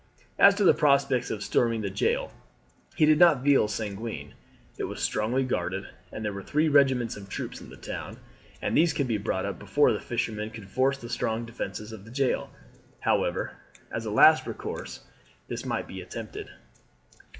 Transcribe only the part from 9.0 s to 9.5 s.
be brought